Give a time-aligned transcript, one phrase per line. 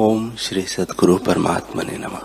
[0.00, 2.18] ओम श्री सदगुरु परमात्मा ने नम।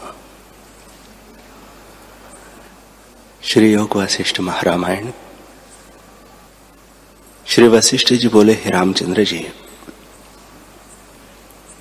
[3.43, 5.11] श्री योग वशिष्ठ महारामायण।
[7.47, 9.47] श्री वशिष्ठ जी बोले, हे रामचंद्र जी,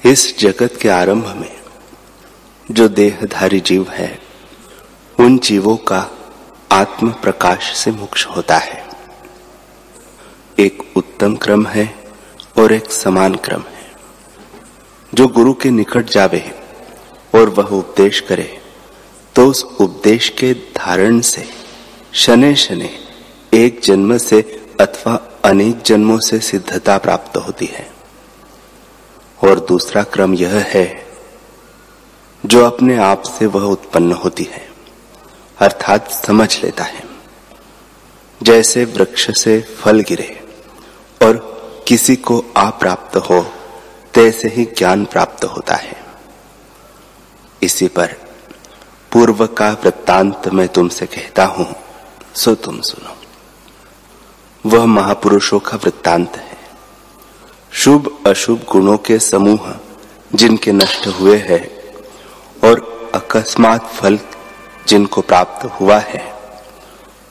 [0.05, 1.61] इस जगत के आरंभ में
[2.71, 4.19] जो देहधारी जीव है,
[5.21, 6.11] उन जीवों का
[6.73, 8.89] आत्म प्रकाश से मोक्ष होता है।
[10.59, 12.13] एक उत्तम क्रम है
[12.59, 13.72] और एक समान क्रम है।
[15.15, 16.43] जो गुरु के निकट जावे
[17.35, 18.61] और वह उपदेश करे
[19.37, 21.45] तो उस उपदेश के धारण से
[22.13, 22.91] शने शने
[23.55, 24.41] एक जन्म से
[24.81, 27.91] अथवा अनेक जन्मों से सिद्धता प्राप्त होती है।
[29.45, 31.07] और दूसरा क्रम यह है,
[32.47, 34.69] जो अपने आप से वह उत्पन्न होती है,
[35.59, 37.05] अर्थात समझ लेता है।
[38.43, 40.41] जैसे वृक्ष से फल गिरे
[41.23, 41.37] और
[41.89, 43.47] किसी को आप प्राप्त हो
[44.15, 45.97] तैसे ही ज्ञान प्राप्त होता है।
[47.63, 48.17] इसी पर
[49.13, 51.67] पूर्व का वृत्तांत मैं तुमसे कहता हूँ,
[52.35, 53.17] सो तुम सुनो।
[54.65, 56.57] वह महापुरुषों का वृत्तांत है।
[57.73, 59.75] शुभ अशुभ गुणों के समूह
[60.35, 61.63] जिनके नष्ट हुए हैं
[62.65, 62.81] और
[63.15, 64.19] अकस्मात फल
[64.89, 66.23] जिनको प्राप्त हुआ है,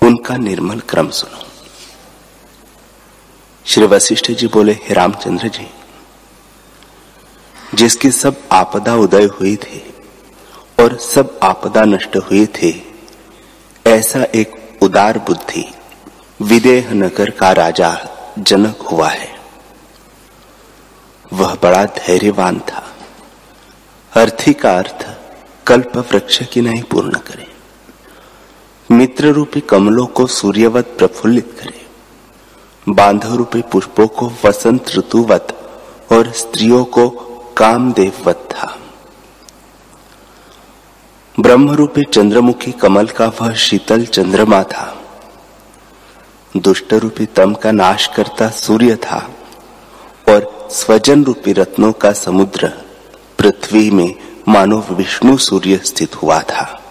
[0.02, 1.44] उनका निर्मल क्रम सुनो।
[3.66, 5.68] श्री वशिष्ठ जी बोले, हे रामचंद्र जी
[7.76, 9.94] जिसकी सब आपदा उदय हुई थी
[10.80, 12.94] और सब आपदा नष्ट हुई थी,
[13.88, 15.74] ऐसा एक उदार बुद्धि
[16.42, 18.08] विदेह नगर का राजा
[18.40, 19.36] जनक हुआ है।
[21.34, 22.96] वह बड़ा धैर्यवान था।
[24.14, 25.18] अर्थी का अर्थ
[25.68, 27.48] कल्प वृक्ष की नहीं पूर्ण करे।
[28.92, 31.82] मित्र रूपी कमलों को सूर्यवत प्रफुल्लित करे।
[32.90, 35.58] बांधव रूपी पुष्पों को वसंत ऋतुवत
[36.12, 37.08] और स्त्रियों को
[37.62, 38.78] कामदेववत था।
[41.40, 45.02] ब्रह्म रूपी चंद्रमुखी कमल का वह शीतल चंद्रमा था।
[46.58, 49.18] दुष्ट रूपी तम का नाश करता सूर्य था
[50.30, 52.68] और स्वजन रूपी रत्नों का समुद्र
[53.38, 54.16] पृथ्वी में
[54.48, 56.82] मानव विष्णु सूर्य स्थित हुआ था।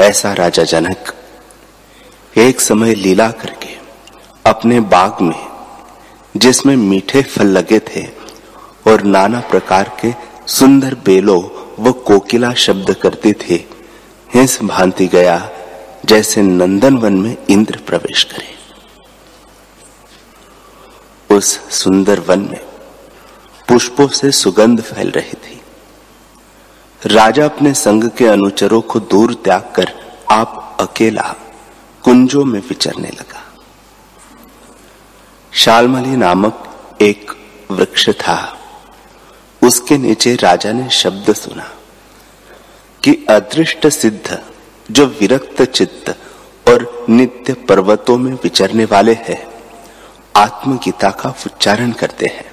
[0.00, 1.14] ऐसा राजा जनक
[2.36, 3.76] एक समय लीला करके
[4.46, 5.46] अपने बाग में,
[6.36, 8.23] जिसमें मीठे फल लगे थे
[8.86, 10.14] और नाना प्रकार के
[10.46, 11.38] सुंदर बेलो
[11.78, 13.54] व कोकिला शब्द करते थे।
[14.34, 15.50] हिंस भांति गया,
[16.04, 18.54] जैसे नंदन वन में इंद्र प्रवेश करे।
[21.36, 22.60] उस सुंदर वन में
[23.68, 25.60] पुष्पों से सुगंध फैल रही थी।
[27.06, 29.92] राजा अपने संग के अनुचरों को दूर त्याग कर
[30.30, 31.34] आप अकेला
[32.02, 33.42] कुंजों में विचरने लगा।
[35.52, 36.70] शालमली नामक
[37.00, 37.32] एक
[37.70, 38.60] वृक्ष था।
[39.64, 41.70] उसके नीचे राजा ने शब्द सुना
[43.02, 44.42] कि अदृष्ट सिद्ध,
[44.90, 46.18] जो विरक्त चित्त
[46.68, 49.46] और नित्य पर्वतों में विचरने वाले हैं,
[50.36, 52.50] आत्मगीता का उच्चारण करते हैं,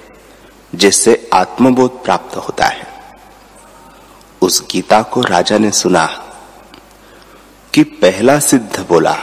[0.74, 2.86] जिससे आत्मबोध प्राप्त होता है।
[4.42, 6.06] उस गीता को राजा ने सुना
[7.74, 9.16] कि पहला सिद्ध बोला,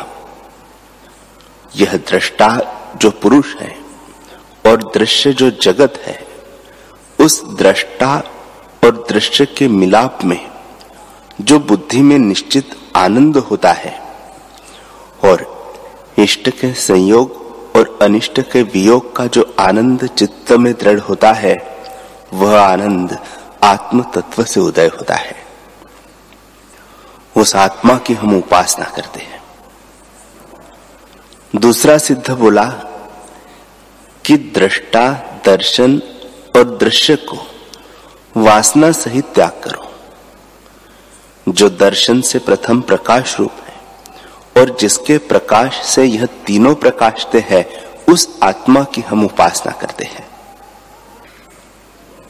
[1.75, 2.59] यह दृष्टा
[2.97, 3.78] जो पुरुष है
[4.66, 6.19] और दृश्य जो जगत है
[7.19, 8.24] उस दृष्टा
[8.84, 10.52] और दृश्य के मिलाप में
[11.41, 14.00] जो बुद्धि में निश्चित आनंद होता है
[15.24, 15.59] और
[16.18, 21.58] इष्ट के संयोग और अनिष्ट के वियोग का जो आनंद चित्त में दृढ़ होता है,
[22.34, 23.19] वह आनंद
[23.63, 25.35] आत्म तत्व से उदय होता है।
[27.38, 29.44] उस आत्मा की हम उपासना करते हैं।
[31.56, 32.66] दूसरा सिद्ध बोला
[34.25, 35.12] कि दृष्टा
[35.46, 36.02] दर्शन
[36.64, 37.38] दृश्य को
[38.38, 39.86] वासना सहित त्याग करो।
[41.50, 43.74] जो दर्शन से प्रथम प्रकाश रूप है
[44.62, 50.30] और जिसके प्रकाश से यह तीनों प्रकाशते हैं, उस आत्मा की हम उपासना करते हैं।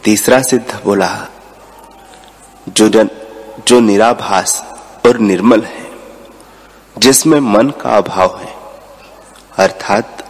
[0.04, 1.28] तीसरा सिद्ध बोला,
[2.70, 3.10] जो जन,
[3.68, 4.66] जो निराभास
[5.06, 5.92] और निर्मल है,
[6.98, 8.56] जिसमें मन का अभाव है,
[9.58, 10.26] अर्थात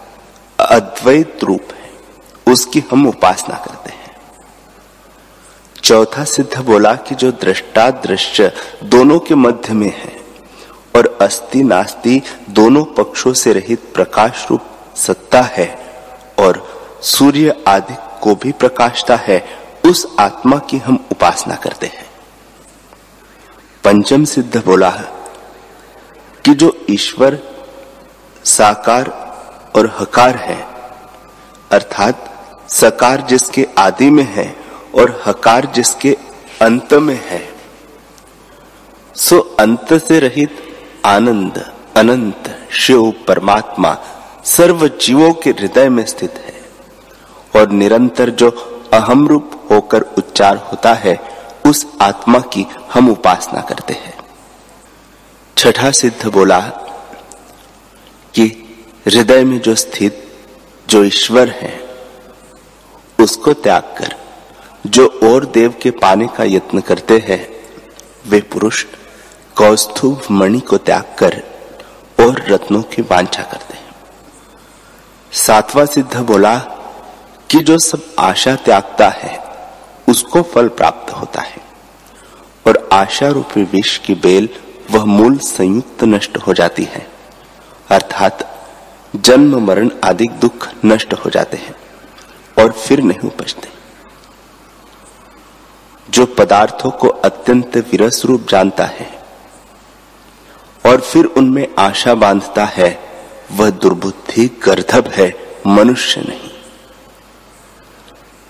[0.60, 1.92] अद्वैत रूप है,
[2.54, 3.79] उसकी हम उपासना करते
[5.90, 8.52] चौथा सिद्ध बोला कि जो दृष्टा दृश्य
[8.84, 10.22] दोनों के मध्य में है
[10.96, 14.62] और अस्ति नास्ति दोनों पक्षों से रहित प्रकाश रूप
[14.96, 15.68] सत्ता है
[16.40, 16.62] और
[17.04, 19.44] सूर्य आदि को भी प्रकाशता है,
[19.86, 22.06] उस आत्मा की हम उपासना करते हैं।
[23.84, 24.90] पंचम सिद्ध बोला
[26.46, 27.40] कि जो ईश्वर,
[28.44, 29.10] साकार
[29.76, 30.68] और हकार है,
[31.72, 32.30] अर्थात
[32.70, 34.59] सकार जिसके आदि में है
[34.96, 36.18] और हकार जिसके
[36.62, 37.54] अंत में है,
[39.16, 40.76] सो अंत से रहित
[41.06, 43.98] आनंद, अनंत शिव परमात्मा
[44.46, 46.60] सर्व जीवों के हृदय में स्थित है।
[47.56, 48.50] और निरंतर जो
[48.94, 51.20] अहम रूप होकर उच्चार होता है,
[51.66, 54.18] उस आत्मा की हम उपासना करते हैं।
[55.58, 56.60] छठा सिद्ध बोला
[58.34, 58.44] कि
[59.08, 60.38] हृदय में जो स्थित,
[60.90, 61.90] जो ईश्वर है,
[63.20, 64.29] उसको त्याग कर।
[64.84, 67.48] जो और देव के पाने का यत्न करते हैं,
[68.28, 68.84] वे पुरुष
[69.56, 71.42] कौस्तुभ मणि को त्याग कर
[72.20, 73.88] और रत्नों की वांछा करते हैं।
[75.32, 76.58] सातवां सिद्ध बोला
[77.50, 79.38] कि जो सब आशा त्यागता है,
[80.08, 81.62] उसको फल प्राप्त होता है
[82.66, 84.50] और आशा रूपी विष की बेल
[84.92, 87.06] वह मूल संयुक्त नष्ट हो जाती है,
[87.90, 88.48] अर्थात
[89.16, 91.76] जन्म मरण आदि दुख नष्ट हो जाते हैं
[92.58, 93.79] और फिर नहीं उपजते।
[96.10, 99.20] जो पदार्थों को अत्यंत विरस रूप जानता है
[100.86, 103.00] और फिर उनमें आशा बांधता है,
[103.52, 105.34] वह दुर्बुद्धि गर्धब है,
[105.68, 106.50] मनुष्य नहीं।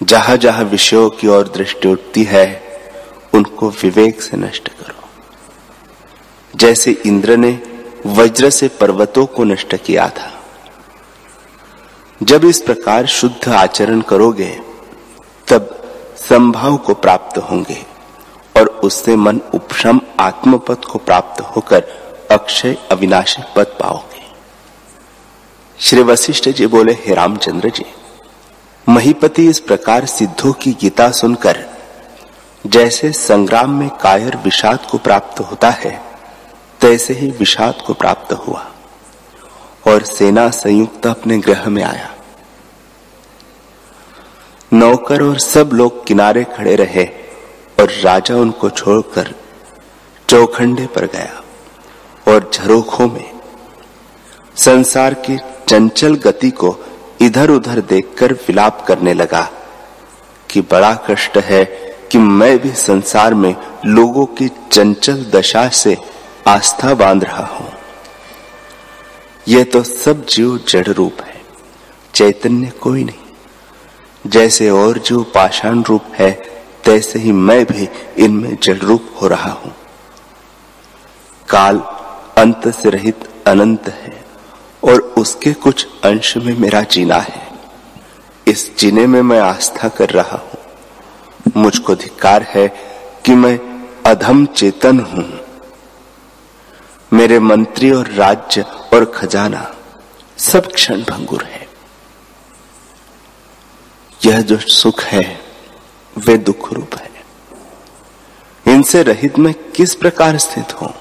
[0.03, 2.63] जहाँ जहाँ विषयों की ओर दृष्टि उठती है,
[3.33, 5.09] उनको विवेक से नष्ट करो।
[6.55, 7.59] जैसे इंद्र ने
[8.05, 10.43] वज्र से पर्वतों को नष्ट किया था।
[12.23, 14.61] जब इस प्रकार शुद्ध आचरण करोगे,
[15.47, 15.78] तब
[16.19, 17.85] संभाव को प्राप्त होंगे
[18.57, 21.83] और उससे मन उपशम आत्मपद को प्राप्त होकर
[22.31, 24.27] अक्षय अविनाशी पद पाओगे।
[25.79, 27.85] श्री वशिष्ठ जी बोले, हे रामचंद्र जी,
[28.89, 31.65] महीपति इस प्रकार सिद्धों की गीता सुनकर,
[32.67, 36.01] जैसे संग्राम में कायर विषाद को प्राप्त होता है,
[36.81, 38.65] तैसे ही विषाद को प्राप्त हुआ
[39.87, 42.15] और सेना संयुक्त अपने ग्रह में आया।
[44.73, 47.05] नौकर और सब लोग किनारे खड़े रहे
[47.79, 49.33] और राजा उनको छोड़कर
[50.29, 51.43] चौखंडे पर गया
[52.33, 53.31] और झरोखों में
[54.55, 55.37] संसार की
[55.67, 56.75] चंचल गति को
[57.21, 59.49] इधर उधर देखकर विलाप करने लगा
[60.49, 61.65] कि बड़ा कष्ट है
[62.11, 63.55] कि मैं भी संसार में
[63.85, 65.97] लोगों की चंचल दशा से
[66.47, 67.71] आस्था बाँध रहा हूँ।
[69.47, 71.41] यह तो सब जीव जड़ रूप है,
[72.15, 73.28] चैतन्य कोई नहीं।
[74.29, 76.31] जैसे और जो पाषाण रूप है,
[76.83, 79.75] तैसे ही मैं भी इनमें जड़ रूप हो रहा हूँ।
[81.49, 81.77] काल
[82.37, 84.25] अंत से रहित अनंत है,
[84.83, 87.47] और उसके कुछ अंश में मेरा जीना है।
[88.47, 90.59] इस जीने में मैं आस्था कर रहा हूँ।
[91.57, 92.67] मुझको धिकार है
[93.25, 93.59] कि मैं
[94.05, 95.39] अधम चेतन हूँ।
[97.13, 98.61] मेरे मंत्री और राज्य
[98.93, 99.75] और खजाना
[100.37, 101.58] सब क्षण भंगुर है।
[104.25, 105.41] यह जो सुख है,
[106.17, 107.09] वे दुख रूप है।
[108.67, 110.93] इनसे रहित में किस प्रकार स्थित हूँ?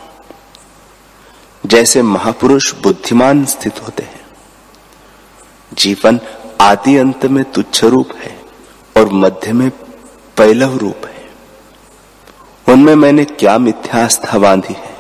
[1.66, 4.20] जैसे महापुरुष बुद्धिमान स्थित होते हैं।
[5.74, 6.20] जीवन
[6.60, 8.40] आदि अंत में तुच्छ रूप है
[8.96, 9.70] और मध्य में
[10.36, 11.30] पैलव रूप है।
[12.74, 14.96] उनमें मैंने क्या मिथ्यास्था बांधी है?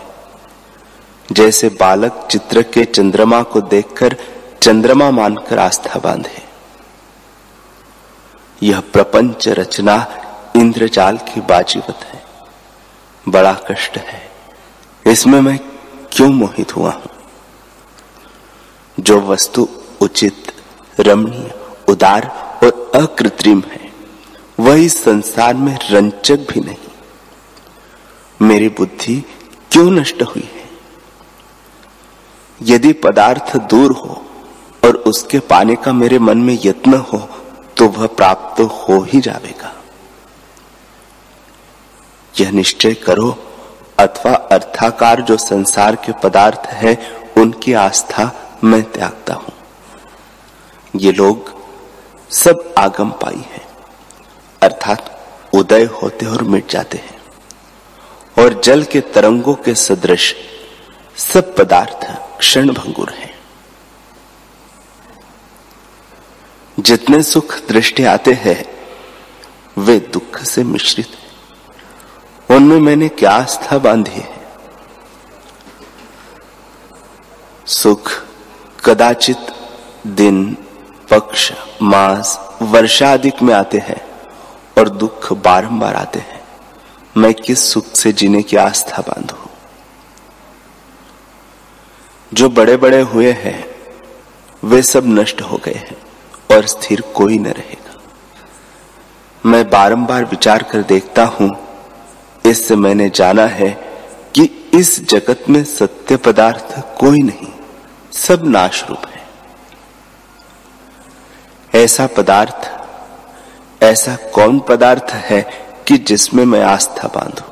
[1.32, 4.16] जैसे बालक चित्र के चंद्रमा को देखकर
[4.62, 6.47] चंद्रमा मानकर आस्था बांधे।
[8.62, 10.06] यह प्रपंच रचना
[10.56, 12.22] इंद्रजाल की बाजीवत है।
[13.28, 14.30] बड़ा कष्ट है।
[15.06, 15.60] इसमें मैं
[16.12, 17.08] क्यों मोहित हुआ हूँ?
[19.00, 19.68] जो वस्तु
[20.00, 20.52] उचित,
[21.00, 21.54] रमणीय,
[21.88, 22.26] उदार
[22.64, 23.92] और अकृत्रिम है,
[24.60, 26.76] वही संसार में रंचक भी नहीं।
[28.42, 29.24] मेरी बुद्धि
[29.72, 30.70] क्यों नष्ट हुई है?
[32.62, 34.26] यदि पदार्थ दूर हो
[34.84, 37.28] और उसके पाने का मेरे मन में यत्न हो
[37.78, 39.72] तो वह प्राप्त हो ही जाएगा।
[42.34, 43.30] यह निश्चय करो,
[43.98, 46.96] अथवा अर्थाकार जो संसार के पदार्थ है,
[47.36, 48.30] उनकी आस्था
[48.64, 49.52] मैं त्यागता हूँ।
[50.94, 51.52] ये लोग
[52.30, 53.66] सब आगम पाई है,
[54.62, 55.14] अर्थात
[55.52, 57.18] उदय होते और मिट जाते हैं,
[58.36, 60.34] और जल के तरंगों के सदृश
[61.16, 62.06] सब पदार्थ
[62.38, 63.27] क्षण भंगुर हैं।
[66.78, 68.64] जितने सुख दृष्टि आते हैं,
[69.78, 71.28] वे दुख से मिश्रित हैं।
[72.56, 74.46] उनमें मैंने क्या आस्था बांधी है?
[77.66, 78.12] सुख,
[78.84, 79.38] कदाचित
[80.06, 80.56] दिन,
[81.10, 84.06] पक्ष, मास वर्षाधिक में आते हैं
[84.78, 86.44] और दुख बारंबार आते हैं।
[87.16, 89.36] मैं किस सुख से जीने की आस्था बांधू?
[92.34, 93.64] जो बड़े बड़े हुए हैं,
[94.64, 96.07] वे सब नष्ट हो गए हैं।
[96.50, 97.96] और स्थिर कोई न रहेगा।
[99.44, 101.50] मैं बारंबार विचार कर देखता हूँ,
[102.44, 103.70] इससे मैंने जाना है
[104.34, 107.52] कि इस जगत में सत्य पदार्थ कोई नहीं,
[108.12, 109.26] सब नाश रूप है।
[111.74, 112.70] ऐसा पदार्थ,
[113.82, 115.40] ऐसा कौन पदार्थ है
[115.86, 117.44] कि जिसमें मैं आस्था बांधू?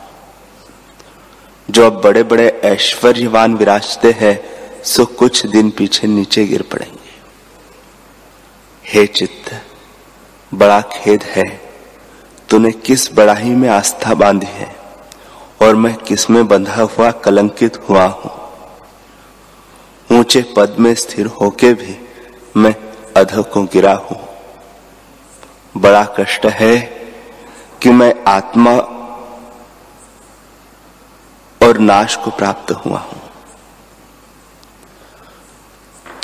[1.68, 4.38] जो अब बड़े बड़े ऐश्वर्यवान विराजते हैं,
[4.84, 6.95] सो कुछ दिन पीछे नीचे गिर पड़ेंगे।
[8.88, 9.62] हे चित्त,
[10.54, 11.44] बड़ा खेद है,
[12.48, 14.76] तूने किस बड़ाई में आस्था बांधी है
[15.62, 18.32] और मैं किसमें बंधा हुआ कलंकित हुआ हूँ?
[20.12, 21.98] ऊँचे पद में स्थिर होके भी
[22.56, 22.74] मैं
[23.16, 23.34] अध
[23.72, 24.18] गिरा हूँ।
[25.76, 26.78] बड़ा कष्ट है
[27.82, 28.72] कि मैं आत्मा
[31.60, 33.15] और नाश को प्राप्त हुआ हूँ।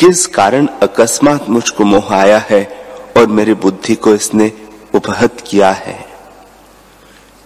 [0.03, 4.53] किस कारण अकस्मात मुझको मोह आया है और मेरी बुद्धि को इसने
[4.95, 6.07] उपहत किया है?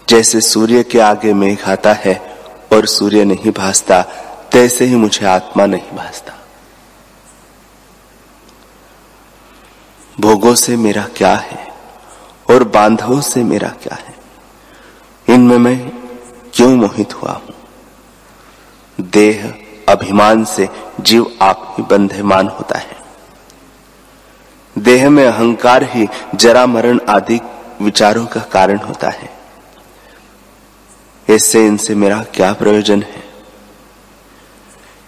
[0.09, 2.39] जैसे सूर्य के आगे मेघ आता है
[2.73, 4.03] और सूर्य नहीं भासता,
[4.53, 6.33] तैसे ही मुझे आत्मा नहीं भासता।
[10.21, 11.69] भोगों से मेरा क्या है
[12.51, 14.15] और बांधवों से मेरा क्या है?
[15.35, 15.91] इनमें मैं
[16.55, 17.55] क्यों मोहित हुआ हूँ?
[19.01, 20.69] देह अभिमान से
[21.01, 22.97] जीव आप ही बंधेमान होता है।
[24.79, 27.41] देह में अहंकार ही जरा मरण आदि
[27.83, 29.31] विचारों का कारण होता है।
[31.29, 33.25] इससे इनसे मेरा क्या प्रयोजन है?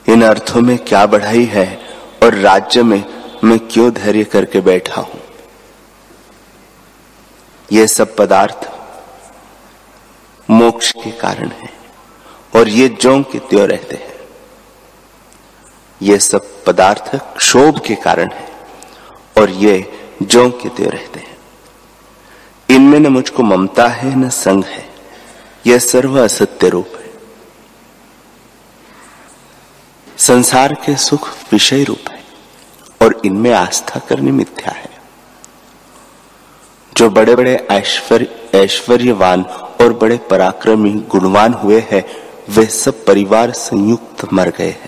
[0.09, 1.81] इन अर्थों में क्या बढ़ाई है
[2.23, 3.05] और राज्य में
[3.45, 5.21] मैं क्यों धैर्य करके बैठा हूँ?
[7.73, 8.71] ये सब पदार्थ
[10.51, 11.71] मोक्ष के कारण है
[12.57, 14.18] और ये जो के त्यों रहते हैं।
[16.03, 18.49] ये सब पदार्थ क्षोभ के कारण है
[19.39, 21.37] और ये जो के त्यों रहते हैं।
[22.71, 24.89] इनमें न मुझको ममता है, न संग है।
[25.67, 27.11] यह सर्व असत्य रूप है।
[30.19, 32.25] संसार के सुख विषय रूप है
[33.03, 34.91] और इनमें आस्था करनी मिथ्या है।
[36.97, 39.43] जो बड़े बड़े ऐश्वर्य ऐश्वर्यवान
[39.81, 42.05] और बड़े पराक्रमी, गुणवान हुए हैं,
[42.49, 44.88] वे सब परिवार संयुक्त मर गए हैं।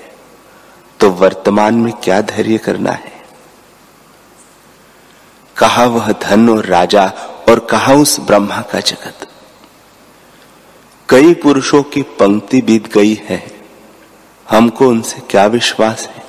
[1.01, 3.13] तो वर्तमान में क्या धैर्य करना है?
[5.57, 7.07] कहा वह धन और राजा
[7.49, 9.29] और कहा उस ब्रह्मा का जगत?
[11.09, 13.67] कई पुरुषों की पंक्ति बीत गई है।
[14.51, 16.23] हमको उनसे क्या विश्वास है?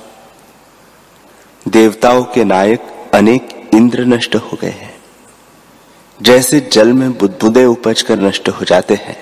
[1.68, 4.94] देवताओं के नायक अनेक इंद्र नष्ट हो गए हैं।
[6.22, 9.16] जैसे जल में बुदबुदे उपज कर नष्ट हो जाते हैं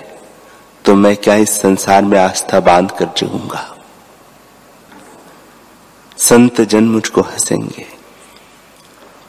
[0.85, 3.77] तो मैं क्या इस संसार में आस्था बाँध कर जीऊँगा?
[6.21, 7.85] संत जन मुझको हंसेंगे।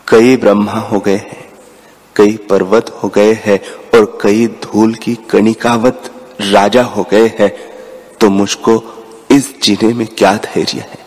[0.06, 1.48] कई ब्रह्मा हो गए हैं,
[2.16, 3.58] कई पर्वत हो गए हैं
[3.90, 6.10] और कई धूल की कणिकावत
[6.42, 7.50] राजा हो गए हैं
[8.20, 8.74] तो मुझको
[9.30, 10.98] इस जीने में क्या धैर्य है?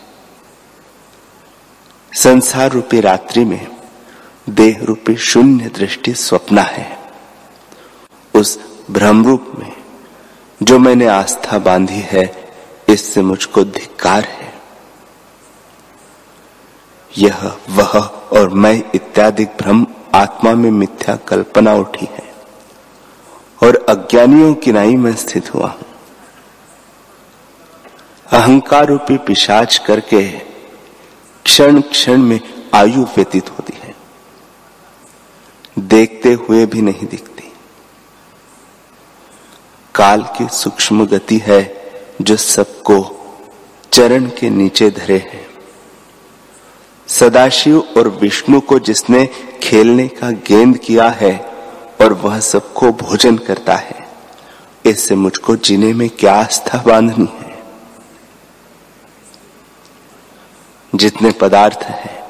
[2.12, 3.68] संसार रूपी रात्रि में
[4.48, 6.88] देह रूपी शून्य दृष्टि स्वप्न है।
[8.34, 8.58] उस
[8.92, 9.72] भ्रम रूप में
[10.62, 12.26] जो मैंने आस्था बांधी है,
[12.90, 14.45] इससे मुझको धिक्कार है।
[17.18, 17.98] यह, वह
[18.34, 22.34] और मैं इत्यादि भ्रम आत्मा में मिथ्या कल्पना उठी है
[23.64, 25.86] और अज्ञानियों की नाई में स्थित हुआ हूँ।
[28.32, 30.28] अहंकार रूपी पिशाच करके
[31.46, 32.40] क्षण क्षण में
[32.74, 33.96] आयु व्यतीत होती है।
[35.80, 37.52] देखते हुए भी नहीं दिखती।
[39.96, 41.62] काल की सूक्ष्म गति है
[42.22, 43.00] जो सबको
[43.94, 45.55] चरण के नीचे धरे है।
[47.08, 49.30] सदाशिव और विष्णु को जिसने
[49.64, 51.46] खेलने का गेंद किया है
[52.02, 54.08] और वह सबको भोजन करता है,
[54.86, 57.64] इससे मुझको जीने में क्या आस्था बांधनी है?
[60.96, 62.24] जितने पदार्थ हैं,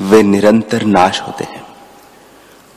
[0.00, 1.66] वे निरंतर नाश होते हैं।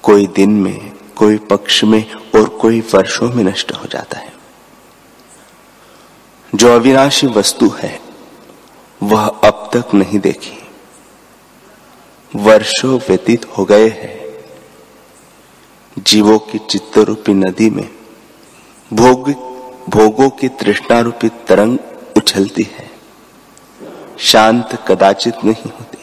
[0.04, 4.34] कोई दिन में, कोई पक्ष में और कोई वर्षों में नष्ट हो जाता है।
[6.56, 8.00] जो अविनाशी वस्तु है,
[9.04, 10.63] वह अब तक नहीं देखी।
[12.36, 14.24] वर्षों व्यतीत हो गए हैं।
[16.00, 17.90] जीवों की चित्त रूपी नदी में
[18.94, 19.32] भोग,
[19.90, 21.78] भोगों की तृष्णा रूपी तरंग
[22.18, 22.90] उछलती है।
[24.20, 25.98] शांत कदाचित नहीं होती।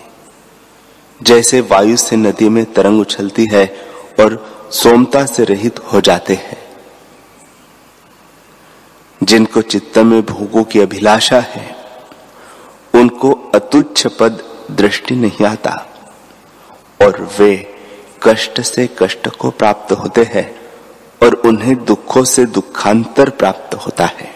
[1.23, 3.67] जैसे वायु से नदी में तरंग उछलती है
[4.21, 6.61] और सोमता से रहित हो जाते हैं।
[9.23, 11.77] जिनको चित्त में भोगों की अभिलाषा है,
[12.95, 15.87] उनको अतुच्छ पद दृष्टि नहीं आता।
[17.03, 17.79] और वे
[18.23, 20.61] कष्ट से कष्ट को प्राप्त होते हैं
[21.23, 24.35] और उन्हें दुखों से दुखांतर प्राप्त होता है।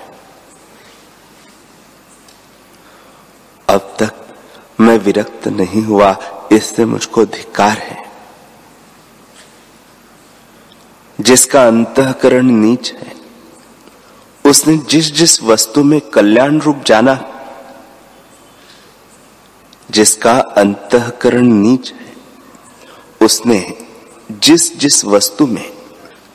[3.68, 4.14] अब तक
[4.80, 6.16] मैं विरक्त नहीं हुआ,
[6.52, 8.04] इससे मुझको धिकार है।
[11.20, 13.12] जिसका अंतकरण नीच है,
[14.46, 17.14] उसने जिस जिस वस्तु में कल्याण रूप जाना,
[19.90, 22.03] जिसका अंतकरण नीच है
[23.24, 23.60] उसने
[24.30, 25.64] जिस जिस वस्तु में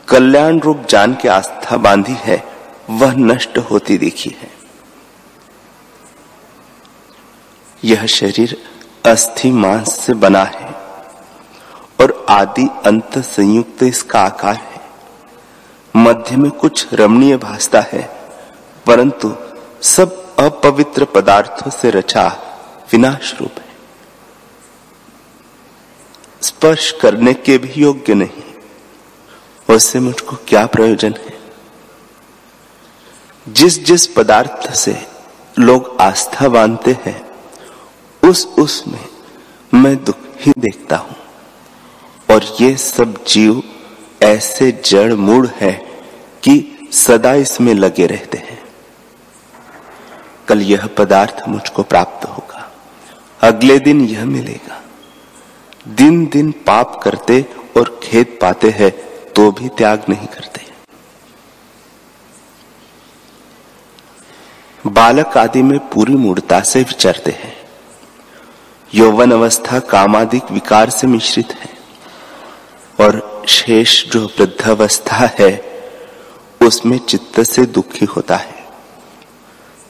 [0.08, 2.44] कल्याण रूप जान के आस्था बांधी है,
[2.90, 4.52] वह नष्ट होती दिखी है।
[7.84, 8.58] यह शरीर
[9.06, 10.70] अस्थि मांस से बना है
[12.02, 14.82] और आदि अंत संयुक्त इसका आकार है।
[15.96, 18.02] मध्य में कुछ रमणीय भासता है,
[18.86, 19.36] परंतु
[19.84, 22.28] सब अपवित्र पदार्थों से रचा
[22.92, 23.69] विनाश रूप है।
[26.60, 28.44] स्पर्श करने के भी योग्य नहीं।
[29.76, 31.40] उससे मुझको क्या प्रयोजन है?
[33.50, 35.08] जिस जिस पदार्थ से
[35.60, 37.30] लोग आस्था बांधते हैं,
[38.30, 39.10] उस उस में
[39.74, 41.16] मैं दुख ही देखता हूँ।
[42.32, 43.64] और ये सब जीव
[44.24, 45.74] ऐसे जड़ मूड है
[46.44, 48.64] कि सदा इसमें लगे रहते हैं।
[50.48, 52.72] कल यह पदार्थ मुझको प्राप्त होगा।
[53.42, 54.79] अगले दिन यह मिलेगा।
[55.90, 57.46] दिन दिन पाप करते
[57.78, 58.92] और खेत पाते हैं
[59.36, 60.66] तो भी त्याग नहीं करते।
[64.88, 67.58] बालक आदि में पूरी मूर्ता से विचरते हैं।
[68.96, 71.70] यौवन अवस्था कामादिक विकार से मिश्रित है।
[73.00, 75.84] और शेष जो वृद्धावस्था है,
[76.62, 78.68] उसमें चित्त से दुखी होता है।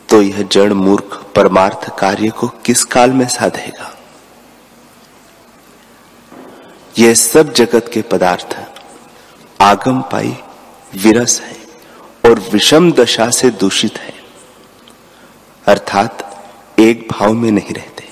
[0.09, 3.98] तो यह जड़ मूर्ख परमार्थ कार्य को किस काल में साधेगा?
[6.99, 8.57] यह सब जगत के पदार्थ
[9.61, 10.37] आगम पाई
[10.95, 11.57] विरस है
[12.25, 14.13] और विषम दशा से दूषित है।
[15.67, 16.45] अर्थात
[16.79, 18.09] एक भाव में नहीं रहते।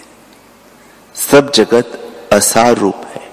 [1.15, 3.29] सब जगत असार रूप है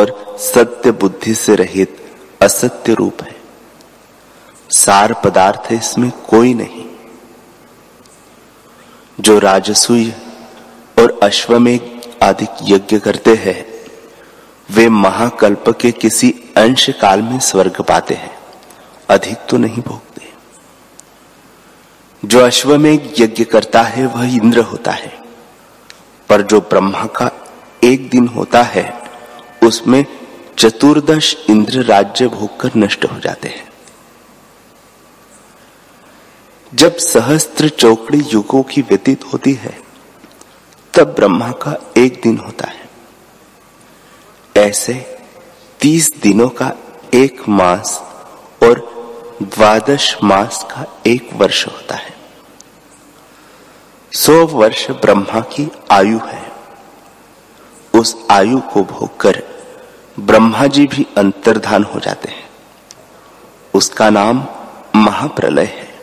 [0.00, 3.36] और सत्य बुद्धि से रहित असत्य रूप है।
[4.70, 6.86] सार पदार्थ है इसमें कोई नहीं।
[9.20, 10.10] जो राजसूय
[10.98, 11.80] और अश्वमेघ
[12.22, 13.73] आदि यज्ञ करते हैं
[14.70, 18.38] वे महाकल्प के किसी अंश काल में स्वर्ग पाते हैं।
[19.10, 20.32] अधिक तो नहीं भोगते।
[22.24, 25.18] जो अश्व में यज्ञ करता है, वह इंद्र होता है।
[26.28, 27.30] पर जो ब्रह्मा का
[27.84, 29.10] एक दिन होता है,
[29.62, 30.06] उसमें
[30.58, 33.68] चतुर्दश इंद्र राज्य भोगकर नष्ट हो जाते हैं।
[36.74, 39.80] जब सहस्त्र चौकड़ी युगों की व्यतीत होती है,
[40.94, 42.83] तब ब्रह्मा का एक दिन होता है।
[44.56, 45.18] ऐसे
[45.80, 46.72] तीस दिनों का
[47.14, 47.98] एक मास
[48.62, 48.94] और
[49.42, 52.14] द्वादश मास का एक वर्ष होता है।
[54.12, 56.52] सौ वर्ष ब्रह्मा की आयु है।
[57.94, 59.42] उस आयु को भोगकर
[60.20, 62.48] ब्रह्मा जी भी अंतर्धान हो जाते हैं।
[63.74, 64.46] उसका नाम
[64.96, 65.94] महाप्रलय है।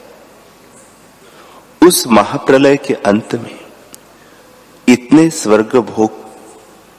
[1.88, 3.60] उस महाप्रलय के अंत में
[4.88, 6.12] इतने स्वर्ग भोग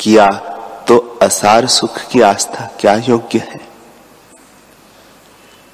[0.00, 0.51] किया
[0.88, 3.60] तो असार सुख की आस्था क्या योग्य है?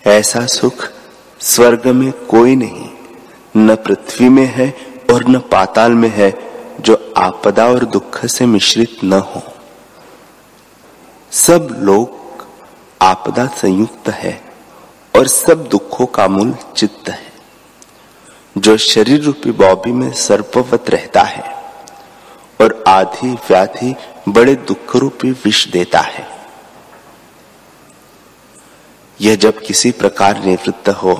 [0.07, 0.93] ऐसा सुख
[1.41, 2.91] स्वर्ग में कोई नहीं,
[3.57, 4.77] न पृथ्वी में है
[5.13, 6.39] और न पाताल में है,
[6.81, 9.43] जो आपदा और दुख से मिश्रित न हो।
[11.33, 12.47] सब लोग
[13.03, 14.43] आपदा संयुक्त है
[15.17, 17.33] और सब दुखों का मूल चित्त है।
[18.59, 21.55] जो शरीर रूपी बॉबी में सर्पवत रहता है
[22.61, 23.97] और आधी व्याधि
[24.33, 26.29] बड़े दुख रूपी विष देता है।
[29.21, 31.15] यह जब किसी प्रकार निवृत्त हो,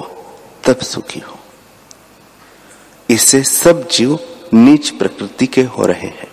[0.65, 1.39] तब सुखी हो।
[3.11, 4.19] इससे सब जीव
[4.55, 6.33] नीच प्रकृति के हो रहे हैं।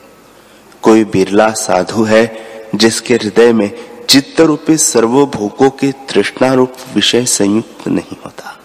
[0.81, 7.87] कोई बिरला साधु है, जिसके हृदय में चित्त रूपी सर्वभोगों के तृष्णा रूप विषय संयुक्त
[7.87, 8.59] नहीं होता।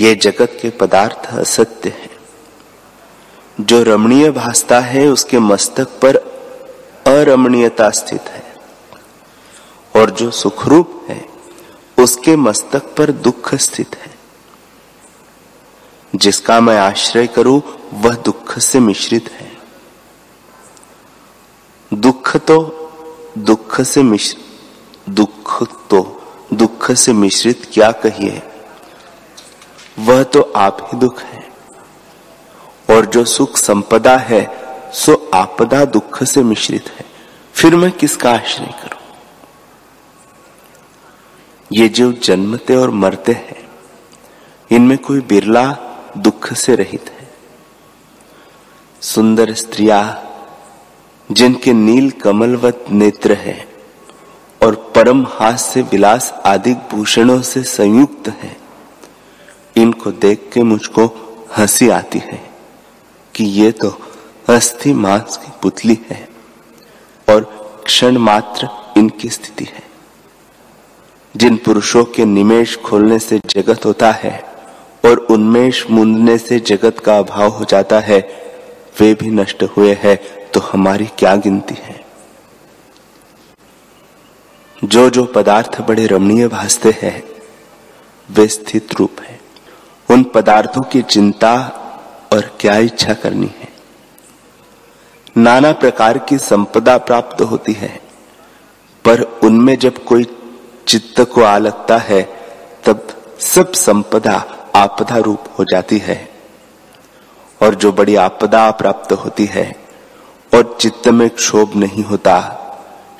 [0.00, 2.15] यह जगत के पदार्थ असत्य है।
[3.60, 6.16] जो रमणीय भासता है, उसके मस्तक पर
[7.06, 8.56] अरमणीयता स्थित है।
[9.96, 11.26] और जो सुखरूप है,
[11.98, 14.14] उसके मस्तक पर दुख स्थित है।
[16.14, 19.58] जिसका मैं आश्रय करूँ, वह दुख से मिश्रित है।
[21.94, 22.72] दुख तो
[23.38, 24.36] दुख से मिश्र
[25.08, 26.22] दुख तो
[26.54, 28.42] दुख से मिश्रित क्या कहिए?
[29.98, 31.35] वह तो आप ही दुख है।
[32.90, 34.50] और जो सुख संपदा है,
[34.92, 37.04] सो आपदा दुख से मिश्रित है।
[37.54, 39.00] फिर मैं किसका आश्रय करूँ?
[41.72, 43.68] ये जो जन्मते और मरते हैं,
[44.70, 45.76] इनमें कोई बिरला
[46.18, 47.28] दुख से रहित है।
[49.00, 50.24] सुंदर स्त्रिया,
[51.32, 53.68] जिनके नील कमलवत नेत्र है
[54.62, 58.56] और परम हास्य विलास आदि भूषणों से संयुक्त है,
[59.76, 61.04] इनको देख के मुझको
[61.56, 62.45] हँसी आती है।
[63.36, 63.88] कि ये तो
[64.48, 66.28] अस्थि मांस की पुतली है
[67.28, 67.42] और
[67.84, 69.82] क्षण मात्र इनकी स्थिति है।
[71.36, 74.44] जिन पुरुषों के निमेश खोलने से जगत होता है
[75.04, 78.20] और उन्मेष मुंदने से जगत का अभाव हो जाता है,
[79.00, 80.18] वे भी नष्ट हुए हैं
[80.50, 82.04] तो हमारी क्या गिनती है?
[84.84, 87.22] जो जो पदार्थ बड़े रमणीय भासते हैं,
[88.30, 89.40] वे स्थित रूप है।
[90.10, 91.82] उन पदार्थों की चिंता
[92.32, 93.68] और क्या इच्छा करनी है?
[95.36, 98.00] नाना प्रकार की संपदा प्राप्त होती है,
[99.04, 100.36] पर उनमें जब कोई
[100.88, 102.22] चित्त को आ लगता है,
[102.84, 103.06] तब
[103.40, 104.44] सब संपदा
[104.76, 106.28] आपदा रूप हो जाती है।
[107.62, 109.76] और जो बड़ी आपदा प्राप्त होती है
[110.54, 112.62] और चित्त में क्षोभ नहीं होता,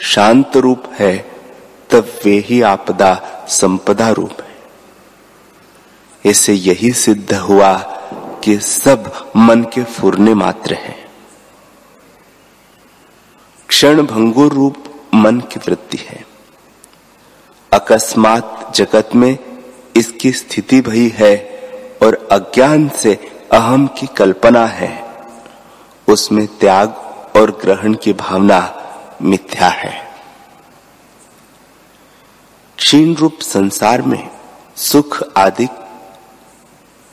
[0.00, 1.30] शांत रूप है,
[1.90, 4.56] तब वे ही आपदा संपदा रूप है।
[6.24, 7.92] इससे यही सिद्ध हुआ
[8.44, 11.08] कि सब मन के फुरने मात्र है।
[13.68, 16.24] क्षण भंगुर रूप मन की वृत्ति है।
[17.72, 19.38] अकस्मात जगत में
[19.96, 21.36] इसकी स्थिति भई है
[22.02, 23.14] और अज्ञान से
[23.52, 25.06] अहम की कल्पना है।
[26.08, 26.88] उसमें त्याग
[27.36, 28.60] और ग्रहण की भावना
[29.22, 30.06] मिथ्या है।
[32.78, 34.30] क्षीण रूप संसार में
[34.76, 35.68] सुख आदि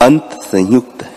[0.00, 1.13] अंत संयुक्त है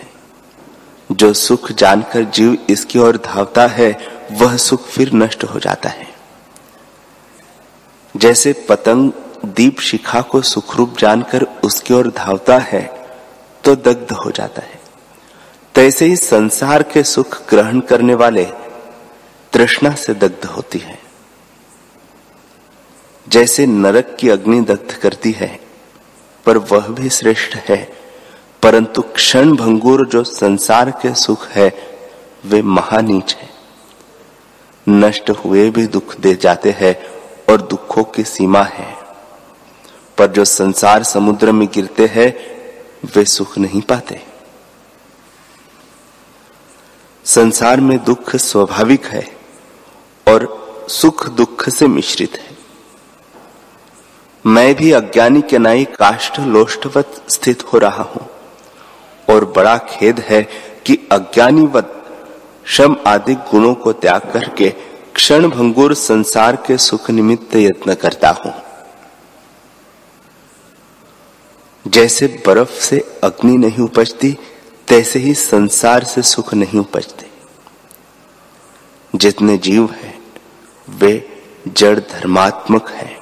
[1.10, 3.90] जो सुख जानकर जीव इसकी ओर धावता है,
[4.32, 6.06] वह सुख फिर नष्ट हो जाता है।
[8.14, 9.12] जैसे पतंग
[9.44, 12.82] दीप शिखा को सुखरूप जानकर उसकी ओर धावता है
[13.64, 14.80] तो दग्ध हो जाता है।
[15.74, 18.44] तैसे ही संसार के सुख ग्रहण करने वाले
[19.52, 20.98] तृष्णा से दग्ध होती है।
[23.28, 25.58] जैसे नरक की अग्नि दग्ध करती है,
[26.46, 27.97] पर वह भी श्रेष्ठ है।
[28.62, 31.98] परंतु क्षण भंगुर जो संसार के सुख है,
[32.46, 33.50] वे महानीच है।
[34.88, 37.06] नष्ट हुए भी दुख दे जाते हैं
[37.52, 38.96] और दुखों की सीमा है।
[40.18, 42.36] पर जो संसार समुद्र में गिरते हैं,
[43.16, 44.22] वे सुख नहीं पाते।
[47.24, 49.36] संसार में दुख स्वाभाविक है
[50.28, 52.58] और सुख दुख से मिश्रित है।
[54.46, 58.27] मैं भी अज्ञानी के नाई काष्ठ लोष्टवत स्थित हो रहा हूँ।
[59.38, 60.42] और बड़ा खेद है
[60.86, 61.94] कि अज्ञानीवत
[62.66, 64.70] श्रम आदि गुणों को त्याग करके
[65.14, 68.54] क्षण भंगुर संसार के सुख निमित्त यत्न करता हूँ।
[71.86, 74.38] जैसे बर्फ़ से अग्नि नहीं उपजती,
[74.88, 77.26] तैसे ही संसार से सुख नहीं उपजते।
[79.14, 80.22] जितने जीव हैं,
[80.90, 83.18] वे जड़ धर्मात्मक हैं।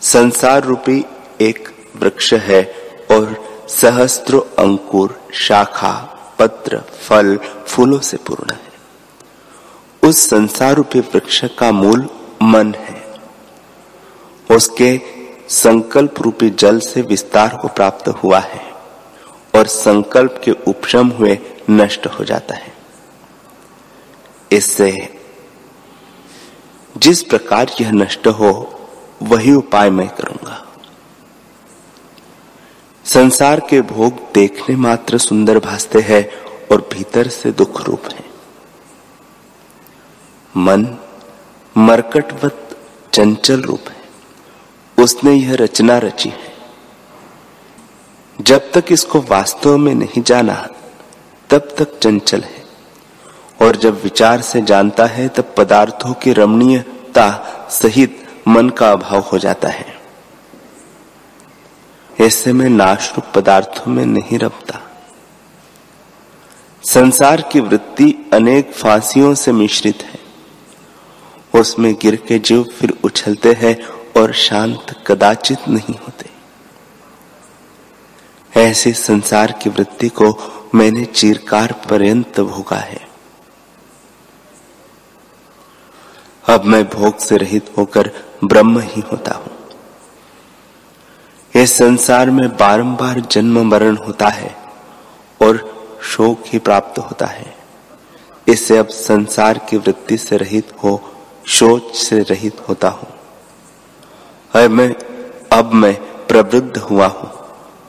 [0.00, 1.04] संसार रूपी
[1.40, 2.62] एक वृक्ष है
[3.10, 8.72] और सहस्त्रो अंकुर, शाखा, पत्र, फल, फूलों से पूर्ण है।
[10.08, 12.08] उस संसार रूपी वृक्ष का मूल
[12.42, 13.20] मन है।
[14.50, 15.00] उसके
[15.48, 18.72] संकल्प रूपी जल से विस्तार को प्राप्त हुआ है
[19.54, 21.38] और संकल्प के उपशम हुए
[21.70, 22.74] नष्ट हो जाता है।
[24.52, 25.20] इससे
[26.96, 28.80] जिस प्रकार यह नष्ट हो,
[29.22, 30.63] वही उपाय मैं करूँगा।
[33.04, 36.30] संसार के भोग देखने मात्र सुंदर भासते हैं
[36.72, 38.24] और भीतर से दुख रूप है।
[40.56, 40.98] मन
[41.76, 42.76] मरकटवत
[43.12, 44.04] चंचल रूप है।
[45.04, 46.54] उसने यह रचना रची है।
[48.40, 50.68] जब तक इसको वास्तव में नहीं जाना,
[51.50, 52.64] तब तक चंचल है।
[53.62, 59.38] और जब विचार से जानता है, तब पदार्थों की रमणीयता सहित मन का अभाव हो
[59.38, 59.93] जाता है।
[62.24, 64.80] ऐसे में नाश रूप पदार्थों में नहीं रमता।
[66.82, 70.18] संसार की वृत्ति अनेक फांसियों से मिश्रित है।
[71.60, 73.76] उसमें गिर के जीव फिर उछलते हैं
[74.20, 76.30] और शांत कदाचित नहीं होते।
[78.60, 80.34] ऐसे संसार की वृत्ति को
[80.74, 83.08] मैंने चीरकार पर्यंत भोगा है।
[86.48, 88.10] अब मैं भोग से रहित होकर
[88.44, 89.53] ब्रह्म ही होता हूँ।
[91.54, 94.54] इस संसार में बारंबार जन्म मरण होता है
[95.40, 95.58] और
[96.02, 97.54] शोक ही प्राप्त होता है।
[98.46, 101.00] इससे अब संसार की वृत्ति से रहित हो
[101.50, 103.08] सोच से रहित होता हूँ।
[104.52, 104.94] है मैं,
[105.52, 105.94] अब मैं
[106.26, 107.30] प्रवृद्ध हुआ हूँ,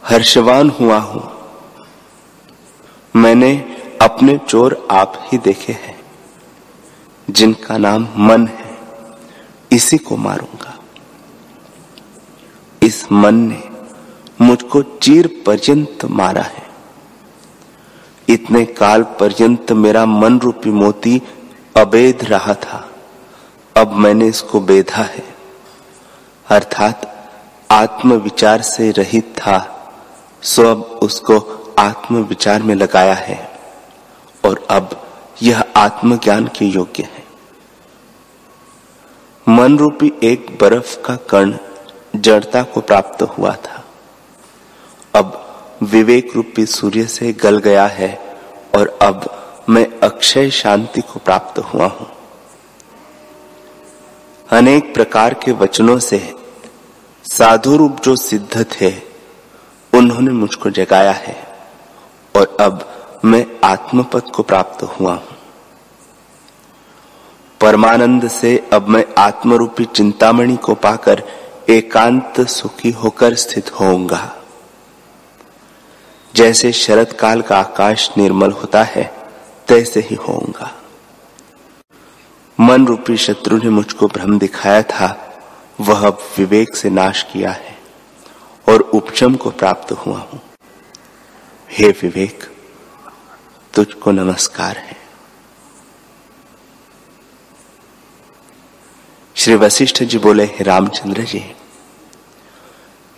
[0.03, 1.23] हर्षवान हुआ हूँ।
[3.15, 3.51] मैंने
[4.01, 5.99] अपने चोर आप ही देखे हैं,
[7.27, 8.77] जिनका नाम मन है,
[9.71, 10.74] इसी को मारूँगा।
[12.83, 13.63] इस मन ने
[14.41, 16.65] मुझको चीर पर्यंत मारा है।
[18.29, 21.21] इतने काल पर्यंत मेरा मन रूपी मोती
[21.77, 22.91] अबेध रहा था।
[23.77, 25.35] अब मैंने इसको बेधा है।
[26.49, 27.29] अर्थात
[27.71, 29.71] आत्म विचार से रहित था।
[30.41, 33.59] सो अब उसको आत्म विचार में लगाया है।
[34.45, 35.07] और अब
[35.43, 37.25] यह आत्मज्ञान के योग्य है।
[39.49, 41.53] मन रूपी एक बर्फ़ का कण
[42.25, 43.83] जड़ता को प्राप्त हुआ था।
[45.15, 45.41] अब
[45.83, 48.13] विवेक रूपी सूर्य से गल गया है
[48.75, 49.29] और अब
[49.69, 52.07] मैं अक्षय शांति को प्राप्त हुआ हूँ।
[54.49, 56.19] अनेक प्रकार के वचनों से
[57.25, 58.91] साधु रूप जो सिद्ध थे,
[59.93, 61.37] उन्होंने मुझको जगाया है
[62.35, 62.85] और अब
[63.25, 65.37] मैं आत्मपद को प्राप्त हुआ हूँ।
[67.61, 71.23] परमानंद से अब मैं आत्मरूपी चिंतामणि को पाकर
[71.69, 74.35] एकांत सुखी होकर स्थित होऊँगा।
[76.35, 79.03] जैसे शरद काल का आकाश निर्मल होता है,
[79.67, 80.81] तैसे ही होऊँगा।
[82.59, 85.37] मन रूपी शत्रु ने मुझको भ्रम दिखाया था,
[85.81, 87.77] वह अब विवेक से नाश किया है
[88.69, 90.41] और उपचम को प्राप्त हुआ हूँ।
[91.71, 92.43] हे विवेक,
[93.73, 94.97] तुझको नमस्कार है।
[99.35, 101.54] श्री वशिष्ठ जी बोले रामचंद्र जी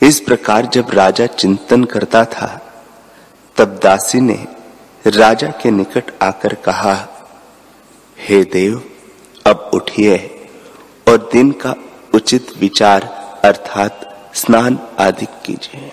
[0.03, 2.47] इस प्रकार जब राजा चिंतन करता था,
[3.55, 4.47] तब दासी ने
[5.07, 7.07] राजा के निकट आकर कहा,
[8.17, 8.83] हे देव,
[9.45, 10.17] अब उठिए
[11.07, 11.75] और दिन का
[12.13, 13.03] उचित विचार
[13.43, 14.03] अर्थात
[14.35, 15.91] स्नान आदि कीजिए।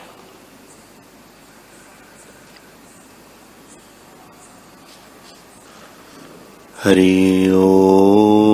[6.85, 8.54] हरि ओ